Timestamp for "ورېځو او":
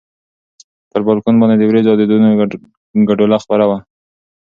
1.69-1.97